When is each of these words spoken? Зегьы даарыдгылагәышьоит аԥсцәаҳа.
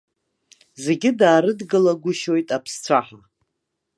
Зегьы 0.83 1.09
даарыдгылагәышьоит 1.19 2.47
аԥсцәаҳа. 2.57 3.19